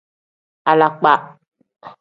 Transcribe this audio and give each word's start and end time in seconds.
Alakpa. 0.73 1.13